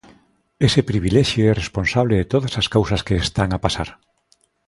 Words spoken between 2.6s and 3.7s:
as cousas que están a